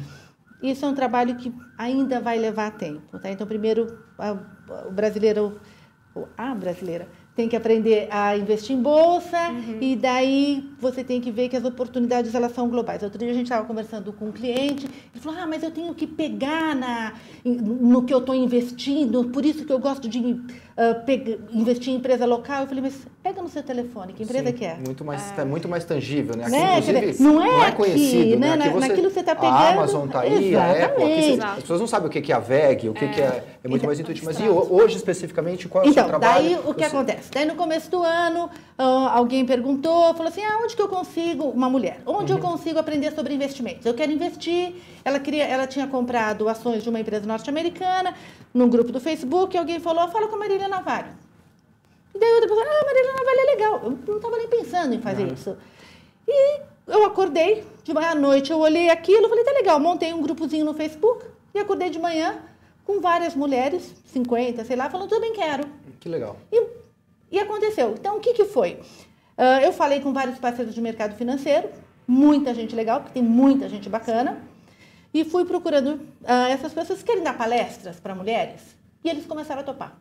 [0.62, 3.30] Isso é um trabalho que ainda vai levar tempo, tá?
[3.30, 4.32] Então, primeiro, a,
[4.86, 5.60] o brasileiro,
[6.38, 9.78] a brasileira, tem que aprender a investir em bolsa uhum.
[9.80, 13.02] e daí você tem que ver que as oportunidades elas são globais.
[13.02, 15.94] Outro dia a gente estava conversando com um cliente, ele falou: "Ah, mas eu tenho
[15.94, 17.14] que pegar na
[17.44, 21.96] no que eu estou investindo, por isso que eu gosto de uh, pega, investir em
[21.96, 22.62] empresa local".
[22.62, 24.74] Eu falei: "Mas pega no seu telefone, que empresa Sim, que é?".
[24.74, 25.44] Muito mais é.
[25.44, 26.44] muito mais tangível, né?
[26.44, 26.78] Aqui, né?
[26.78, 28.56] inclusive, não é, não é conhecido, né?
[28.56, 28.64] né?
[28.64, 29.54] Aqui você, naquilo que você está pegando.
[29.54, 32.38] A Amazon está aí, a Apple, aqui, as pessoas não sabem o que é a
[32.40, 34.26] VEG, o que é, que é, é muito então, mais intuitivo.
[34.26, 36.46] Mas e hoje especificamente qual é o então, seu trabalho?
[36.46, 37.30] Então, daí o que acontece?
[37.30, 41.70] Daí no começo do ano, alguém perguntou, falou assim, ah, onde que eu consigo, uma
[41.70, 42.38] mulher, onde uhum.
[42.38, 43.86] eu consigo aprender sobre investimentos?
[43.86, 48.14] Eu quero investir, ela, queria, ela tinha comprado ações de uma empresa norte-americana,
[48.52, 51.22] num grupo do Facebook, e alguém falou, fala com a Marília Navarro.
[52.14, 53.80] E daí outra pessoa, ah, Marília Navarro é legal.
[53.84, 55.56] Eu não estava nem pensando em fazer isso.
[56.28, 60.22] E eu acordei, de manhã à noite, eu olhei aquilo, falei, tá legal, montei um
[60.22, 62.40] grupozinho no Facebook, e acordei de manhã
[62.84, 65.64] com várias mulheres, 50, sei lá, falando, também quero.
[66.00, 66.36] Que legal.
[66.50, 66.82] E
[67.32, 67.94] e aconteceu.
[67.98, 68.74] Então, o que, que foi?
[69.38, 71.70] Uh, eu falei com vários parceiros de mercado financeiro,
[72.06, 74.38] muita gente legal, porque tem muita gente bacana,
[75.14, 79.62] e fui procurando uh, essas pessoas que querem dar palestras para mulheres, e eles começaram
[79.62, 79.96] a topar.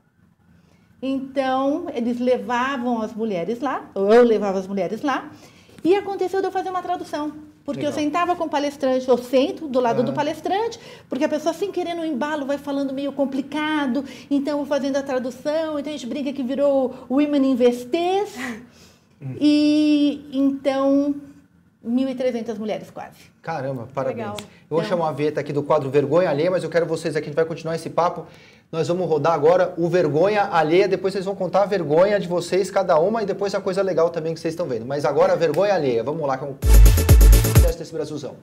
[1.01, 5.31] Então, eles levavam as mulheres lá, ou eu levava as mulheres lá,
[5.83, 7.33] e aconteceu de eu fazer uma tradução.
[7.65, 7.93] Porque Legal.
[7.93, 11.71] eu sentava com o palestrante, eu sento do lado do palestrante, porque a pessoa, sem
[11.71, 16.07] querer no embalo, vai falando meio complicado, então eu fazendo a tradução, então a gente
[16.07, 18.35] brinca que virou Women Investors.
[19.39, 21.15] e então,
[21.85, 23.17] 1.300 mulheres quase.
[23.41, 24.17] Caramba, parabéns.
[24.17, 24.37] Legal.
[24.39, 27.15] Eu vou então, chamar a Vieta aqui do quadro Vergonha Alheia, mas eu quero vocês
[27.15, 28.25] aqui, a gente vai continuar esse papo.
[28.71, 32.71] Nós vamos rodar agora o Vergonha Alheia, depois vocês vão contar a vergonha de vocês,
[32.71, 34.85] cada uma, e depois a coisa legal também que vocês estão vendo.
[34.85, 36.37] Mas agora a Vergonha Alheia, vamos lá.
[36.37, 36.55] Com
[37.57, 38.37] sucesso desse Brasilzão.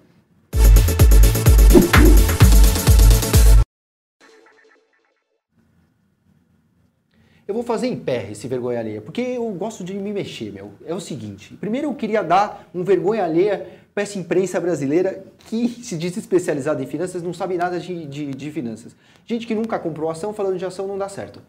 [7.46, 10.72] Eu vou fazer em pé esse vergonha alheia, porque eu gosto de me mexer, meu.
[10.84, 13.66] É o seguinte, primeiro eu queria dar um vergonha alheia
[14.02, 18.50] essa imprensa brasileira que se diz especializada em finanças, não sabe nada de, de, de
[18.50, 18.94] finanças.
[19.26, 21.40] Gente que nunca comprou ação, falando de ação não dá certo.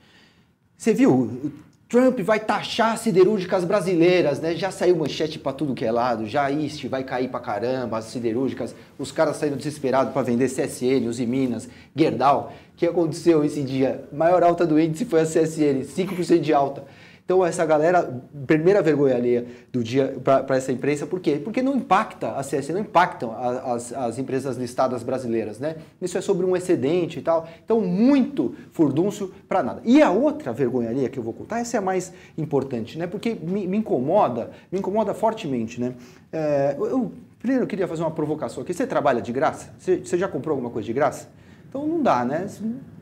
[0.78, 1.52] Você viu?
[1.90, 4.56] Trump vai taxar siderúrgicas brasileiras, né?
[4.56, 8.06] Já saiu manchete para tudo que é lado, já isso vai cair para caramba, as
[8.06, 12.54] siderúrgicas, os caras saindo desesperados para vender CSN, os Minas, Gerdau.
[12.76, 14.08] O que aconteceu esse dia?
[14.14, 16.84] Maior alta do índice foi a CSN, 5% de alta.
[17.30, 18.12] Então, essa galera,
[18.48, 21.40] primeira vergonha alheia do dia para essa imprensa, por quê?
[21.44, 25.76] Porque não impacta a CS, não impactam as, as empresas listadas brasileiras, né?
[26.02, 27.48] Isso é sobre um excedente e tal.
[27.64, 29.80] Então, muito furdúncio para nada.
[29.86, 33.06] E a outra vergonha alheia que eu vou contar, essa é a mais importante, né?
[33.06, 35.94] Porque me, me incomoda, me incomoda fortemente, né?
[36.34, 38.74] É, eu, primeiro, eu queria fazer uma provocação aqui.
[38.74, 39.72] Você trabalha de graça?
[39.78, 41.30] Você, você já comprou alguma coisa de graça?
[41.70, 42.48] Então não dá, né?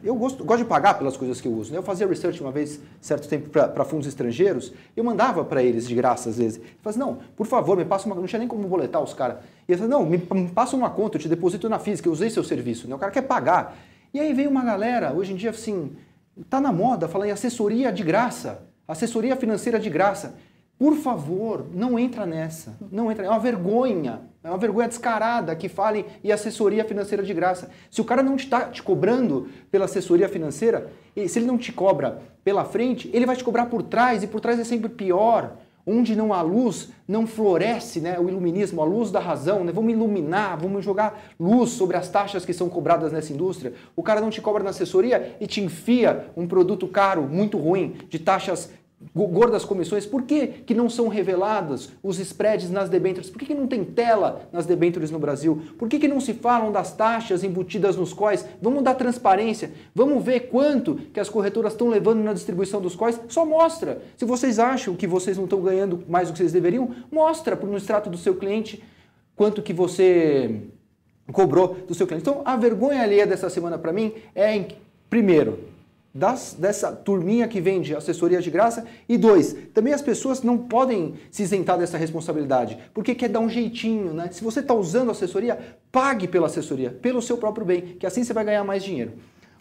[0.04, 1.72] Eu gosto, gosto de pagar pelas coisas que eu uso.
[1.72, 1.78] Né?
[1.78, 5.96] Eu fazia research uma vez, certo tempo, para fundos estrangeiros, eu mandava para eles de
[5.96, 6.58] graça às vezes.
[6.58, 8.16] Eu falava assim, não, por favor, me passa uma...
[8.16, 9.38] Não tinha nem como boletar os caras.
[9.68, 10.18] E eu falei, não, me,
[10.50, 12.90] passa uma conta, eu te deposito na física, eu usei seu serviço.
[12.90, 12.96] Né?
[12.96, 13.78] O cara quer pagar.
[14.14, 15.96] E aí veio uma galera, hoje em dia, assim,
[16.50, 18.64] tá na moda, falar em assessoria de graça.
[18.86, 20.36] Assessoria financeira de graça.
[20.78, 22.78] Por favor, não entra nessa.
[22.92, 23.26] Não entra.
[23.26, 24.22] É uma vergonha.
[24.44, 27.70] É uma vergonha descarada que falem e assessoria financeira de graça.
[27.90, 30.92] Se o cara não está te cobrando pela assessoria financeira,
[31.28, 34.40] se ele não te cobra pela frente, ele vai te cobrar por trás e por
[34.40, 35.58] trás é sempre pior.
[35.90, 39.64] Onde não há luz, não floresce né, o iluminismo, a luz da razão.
[39.64, 39.72] Né?
[39.72, 43.74] Vamos iluminar, vamos jogar luz sobre as taxas que são cobradas nessa indústria.
[43.96, 47.96] O cara não te cobra na assessoria e te enfia um produto caro, muito ruim,
[48.10, 48.70] de taxas
[49.14, 53.30] gordas comissões, por que, que não são reveladas os spreads nas debêntures?
[53.30, 55.62] Por que, que não tem tela nas debêntures no Brasil?
[55.78, 58.46] Por que, que não se falam das taxas embutidas nos COIs?
[58.62, 63.20] Vamos dar transparência, vamos ver quanto que as corretoras estão levando na distribuição dos COIs,
[63.28, 64.02] só mostra.
[64.18, 67.78] Se vocês acham que vocês não estão ganhando mais do que vocês deveriam, mostra no
[67.78, 68.84] extrato do seu cliente
[69.36, 70.62] quanto que você
[71.32, 72.28] cobrou do seu cliente.
[72.28, 74.66] Então, a vergonha alheia dessa semana para mim é,
[75.10, 75.77] primeiro,
[76.18, 78.86] das, dessa turminha que vende assessoria de graça.
[79.08, 83.50] E dois, também as pessoas não podem se isentar dessa responsabilidade, porque quer dar um
[83.50, 84.30] jeitinho, né?
[84.32, 88.34] Se você está usando assessoria, pague pela assessoria, pelo seu próprio bem, que assim você
[88.34, 89.14] vai ganhar mais dinheiro.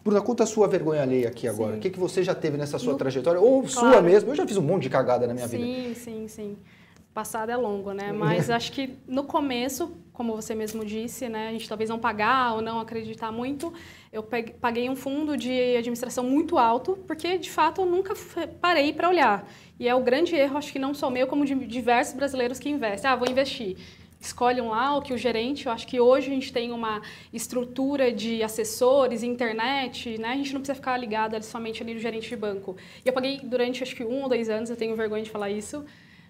[0.03, 1.73] Bruna, conta a sua vergonha alheia aqui agora.
[1.73, 1.77] Sim.
[1.77, 2.97] O que, que você já teve nessa sua no...
[2.97, 3.39] trajetória?
[3.39, 3.69] Ou claro.
[3.69, 4.31] sua mesmo?
[4.31, 5.95] Eu já fiz um monte de cagada na minha sim, vida.
[5.95, 6.57] Sim, sim, sim
[7.17, 8.11] passado é longo, né?
[8.11, 12.55] Mas acho que no começo, como você mesmo disse, né, a gente talvez não pagar
[12.55, 13.71] ou não acreditar muito,
[14.11, 14.23] eu
[14.59, 18.15] paguei um fundo de administração muito alto, porque de fato eu nunca
[18.59, 19.47] parei para olhar.
[19.79, 22.67] E é o grande erro, acho que não só meu, como de diversos brasileiros que
[22.67, 23.11] investem.
[23.11, 23.77] Ah, vou investir.
[24.19, 28.11] Escolhem lá o que o gerente, eu acho que hoje a gente tem uma estrutura
[28.11, 30.29] de assessores, internet, né?
[30.29, 32.75] A gente não precisa ficar ligado somente ali no gerente de banco.
[33.05, 35.51] E eu paguei durante acho que um ou dois anos, eu tenho vergonha de falar
[35.51, 35.85] isso,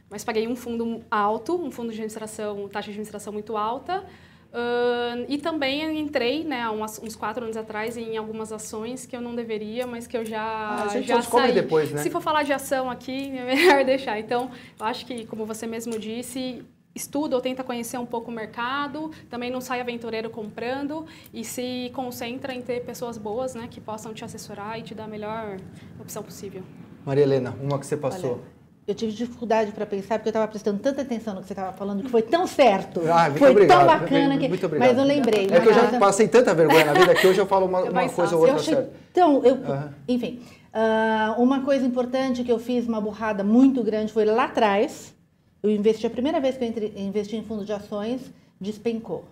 [0.10, 4.06] mas paguei um fundo alto, um fundo de administração, taxa de administração muito alta.
[4.48, 9.22] Uh, e também entrei, né, uns, uns quatro anos atrás, em algumas ações que eu
[9.22, 11.52] não deveria, mas que eu já ah, a gente já saí.
[11.52, 12.02] depois, né?
[12.02, 14.18] Se for falar de ação aqui, é melhor deixar.
[14.20, 16.64] Então, eu acho que, como você mesmo disse,
[16.96, 21.92] estuda ou tenta conhecer um pouco o mercado, também não sai aventureiro comprando e se
[21.94, 25.58] concentra em ter pessoas boas, né, que possam te assessorar e te dar a melhor
[26.00, 26.64] opção possível.
[27.06, 28.32] Maria Helena, uma que você passou.
[28.32, 28.57] Olha
[28.88, 31.74] eu tive dificuldade para pensar, porque eu estava prestando tanta atenção no que você estava
[31.74, 33.02] falando, que foi tão certo.
[33.12, 33.80] Ah, foi obrigado.
[33.80, 34.38] tão bacana.
[34.38, 34.48] Que...
[34.48, 34.88] Muito obrigado.
[34.88, 35.48] Mas eu lembrei.
[35.52, 38.10] É que eu já passei tanta vergonha na vida que hoje eu falo uma, uma
[38.10, 38.78] coisa ou outra eu achei...
[39.12, 39.56] Então, eu...
[39.56, 39.90] Uhum.
[40.08, 40.40] enfim,
[40.74, 45.14] uh, uma coisa importante que eu fiz, uma burrada muito grande, foi lá atrás.
[45.62, 48.22] Eu investi, a primeira vez que eu entre, investi em fundo de ações,
[48.60, 49.26] despencou.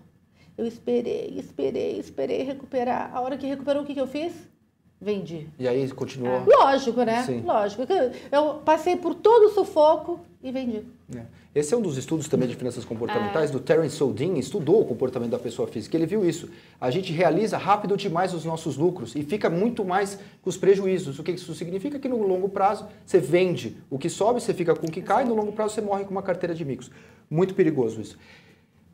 [0.57, 3.09] Eu esperei, esperei, esperei recuperar.
[3.13, 4.33] A hora que recuperou, o que, que eu fiz?
[4.99, 5.47] Vendi.
[5.59, 6.37] E aí continuou?
[6.37, 6.45] É.
[6.45, 7.23] Lógico, né?
[7.23, 7.41] Sim.
[7.41, 7.83] Lógico.
[8.31, 10.83] Eu passei por todo o sufoco e vendi.
[11.13, 11.23] É.
[11.53, 13.53] Esse é um dos estudos também de finanças comportamentais é.
[13.53, 15.95] do Terence Soldin, estudou o comportamento da pessoa física.
[15.95, 16.49] Ele viu isso.
[16.81, 21.17] A gente realiza rápido demais os nossos lucros e fica muito mais com os prejuízos.
[21.17, 21.97] O que isso significa?
[21.97, 25.23] Que no longo prazo você vende o que sobe, você fica com o que cai,
[25.23, 26.91] e no longo prazo você morre com uma carteira de micos.
[27.29, 28.17] Muito perigoso isso.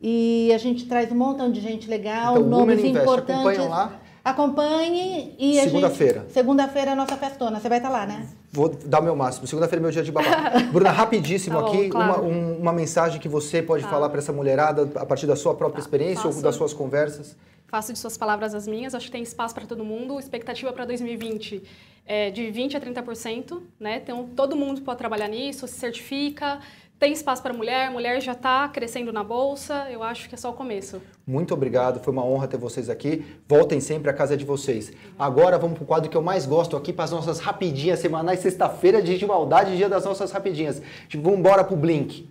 [0.01, 3.35] e a gente traz um montão de gente legal, então, nomes importantes.
[3.35, 4.01] Acompanham lá.
[4.23, 6.27] Acompanhe e Segunda-feira.
[6.29, 7.59] Segunda-feira é a nossa festona.
[7.59, 8.27] Você vai estar lá, né?
[8.53, 9.47] Vou dar o meu máximo.
[9.47, 10.51] Segunda-feira é meu dia de babá.
[10.73, 12.23] Bruna, rapidíssimo tá bom, aqui, claro.
[12.23, 13.89] uma, um, uma mensagem que você pode tá.
[13.89, 15.87] falar para essa mulherada a partir da sua própria tá.
[15.87, 16.37] experiência Faço.
[16.37, 17.35] ou das suas conversas.
[17.67, 18.95] Faço de suas palavras as minhas.
[18.95, 20.19] Acho que tem espaço para todo mundo.
[20.19, 21.63] Expectativa para 2020
[22.05, 23.63] é de 20% a 30%.
[23.79, 24.01] Né?
[24.03, 26.61] Então, todo mundo pode trabalhar nisso, se certifica
[27.01, 30.51] tem espaço para mulher, mulher já está crescendo na bolsa, eu acho que é só
[30.51, 31.01] o começo.
[31.27, 33.25] Muito obrigado, foi uma honra ter vocês aqui.
[33.49, 34.93] Voltem sempre, a casa é de vocês.
[35.19, 38.41] Agora vamos para o quadro que eu mais gosto aqui, para as nossas rapidinhas semanais,
[38.41, 40.83] sexta-feira, dia de maldade, dia das nossas rapidinhas.
[41.15, 42.29] Vamos embora para o Blink.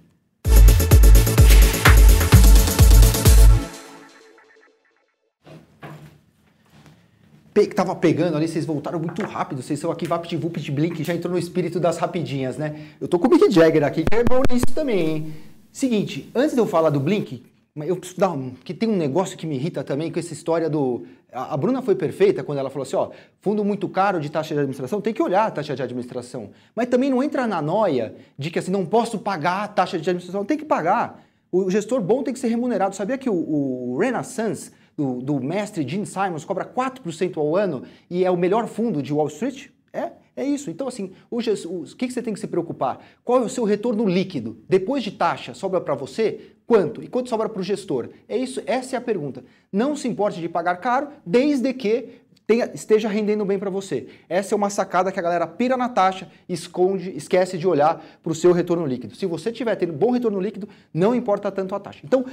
[7.67, 11.33] Que tava pegando ali, vocês voltaram muito rápido, vocês são aqui VaptVupt Blink, já entrou
[11.33, 12.79] no espírito das rapidinhas, né?
[12.99, 15.33] Eu tô com o Mick Jagger aqui, que é bom nisso também, hein?
[15.71, 17.43] Seguinte, antes de eu falar do Blink,
[17.75, 20.69] eu preciso dar um, que tem um negócio que me irrita também com essa história
[20.69, 23.09] do a, Bruna foi perfeita quando ela falou assim, ó,
[23.41, 26.87] fundo muito caro de taxa de administração, tem que olhar a taxa de administração, mas
[26.87, 30.43] também não entra na noia de que assim não posso pagar a taxa de administração,
[30.43, 31.23] tem que pagar.
[31.51, 32.95] O gestor bom tem que ser remunerado.
[32.95, 38.25] Sabia que o, o Renaissance do, do mestre Gene Simons cobra 4% ao ano e
[38.25, 39.69] é o melhor fundo de Wall Street?
[39.93, 40.69] É, é isso.
[40.69, 42.99] Então, assim, o, que, que você tem que se preocupar?
[43.23, 44.57] Qual é o seu retorno líquido?
[44.67, 46.51] Depois de taxa, sobra para você?
[46.67, 47.01] Quanto?
[47.01, 48.09] E quanto sobra para o gestor?
[48.27, 49.45] É isso, essa é a pergunta.
[49.71, 54.07] Não se importe de pagar caro, desde que tenha, esteja rendendo bem para você.
[54.27, 58.31] Essa é uma sacada que a galera pira na taxa, esconde, esquece de olhar para
[58.31, 59.15] o seu retorno líquido.
[59.15, 62.01] Se você tiver tendo bom retorno líquido, não importa tanto a taxa.
[62.03, 62.25] Então,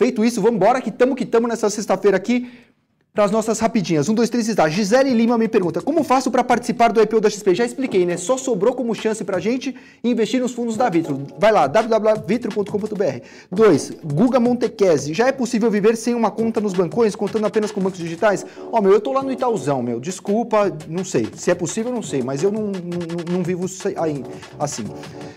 [0.00, 2.50] Feito isso, vamos embora que estamos que estamos nessa sexta-feira aqui
[3.20, 4.08] para as nossas rapidinhas.
[4.08, 4.66] Um, dois, três está.
[4.66, 7.54] Gisele Lima me pergunta: como faço para participar do IPO da XP?
[7.54, 8.16] Já expliquei, né?
[8.16, 11.26] Só sobrou como chance para a gente investir nos fundos da Vitro.
[11.38, 13.20] Vai lá, www.vitro.com.br.
[13.52, 15.12] Dois, Guga Montequese.
[15.12, 18.46] Já é possível viver sem uma conta nos bancões, contando apenas com bancos digitais?
[18.72, 20.00] Ó, oh, meu, eu tô lá no Itauzão, meu.
[20.00, 21.28] Desculpa, não sei.
[21.36, 23.66] Se é possível, não sei, mas eu não, não, não vivo
[24.58, 24.86] assim.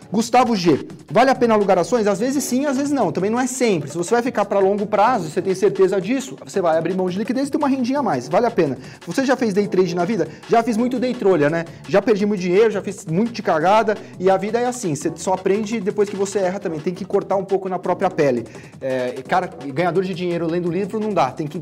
[0.10, 0.88] Gustavo G.
[1.12, 2.08] Vale a pena alugar ações?
[2.08, 3.12] Às vezes sim, às vezes não.
[3.12, 3.90] Também não é sempre.
[3.90, 7.10] Se você vai ficar para longo prazo, você tem certeza disso, você vai abrir mão
[7.10, 8.28] de liquidez e ter uma rendinha a mais.
[8.28, 8.78] Vale a pena.
[9.06, 10.28] Você já fez day trade na vida?
[10.50, 11.66] Já fiz muito day trolha, né?
[11.88, 14.96] Já perdi muito dinheiro, já fiz muito de cagada e a vida é assim.
[14.96, 16.80] Você só aprende depois que você erra também.
[16.80, 18.46] Tem que cortar um pouco na própria pele.
[18.82, 21.32] É, cara, ganhador de dinheiro lendo livro não dá.
[21.32, 21.62] Tem que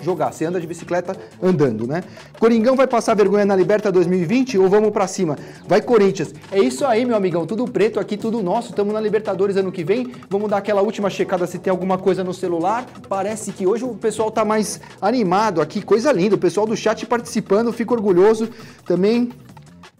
[0.00, 0.32] jogar.
[0.32, 2.02] Você anda de bicicleta andando, né?
[2.38, 5.36] Coringão vai passar vergonha na Liberta 2020 ou vamos para cima?
[5.66, 6.34] Vai Corinthians.
[6.50, 7.46] É isso aí, meu amigão.
[7.46, 8.70] Tudo preto aqui, tudo nosso.
[8.70, 10.12] Estamos na Libertadores ano que vem.
[10.28, 12.86] Vamos dar aquela última checada se tem alguma coisa no celular.
[13.08, 15.82] Parece que hoje o pessoal tá mais animado aqui.
[15.82, 16.36] Coisa linda.
[16.36, 17.72] O pessoal do chat participando.
[17.72, 18.48] Fico orgulhoso.
[18.84, 19.30] Também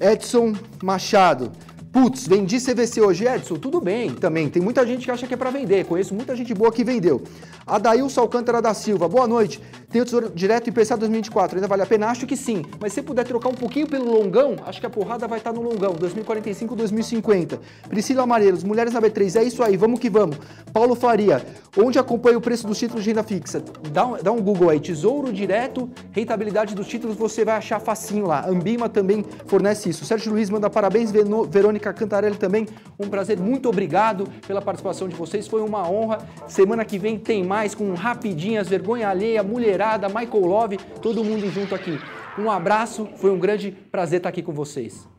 [0.01, 1.51] Edson Machado.
[1.93, 4.49] Putz, vendi CVC hoje, Edson, tudo bem também.
[4.49, 5.85] Tem muita gente que acha que é para vender.
[5.87, 7.23] Conheço muita gente boa que vendeu.
[7.67, 9.61] Adailson Alcântara da Silva, boa noite.
[9.91, 12.09] Tem o Tesouro Direto IPCA 2024, ainda vale a pena?
[12.09, 12.63] Acho que sim.
[12.79, 15.63] Mas se puder trocar um pouquinho pelo longão, acho que a porrada vai estar no
[15.63, 17.59] longão, 2045, 2050.
[17.89, 20.37] Priscila Amarelos, Mulheres na B3, é isso aí, vamos que vamos.
[20.75, 21.43] Paulo Faria,
[21.75, 23.65] onde acompanha o preço dos títulos de renda fixa?
[23.91, 28.27] Dá um, dá um Google aí, Tesouro Direto, rentabilidade dos títulos, você vai achar facinho
[28.27, 28.47] lá.
[28.47, 30.05] Ambima também fornece isso.
[30.05, 31.11] Sérgio Luiz manda parabéns,
[31.49, 32.67] Verônica Cantarelli também,
[32.99, 36.19] um prazer, muito obrigado pela participação de vocês, foi uma honra.
[36.47, 41.75] Semana que vem tem mais com Rapidinhas, Vergonha Alheia, Mulher Michael Love, todo mundo junto
[41.75, 41.99] aqui.
[42.39, 45.18] Um abraço, foi um grande prazer estar aqui com vocês.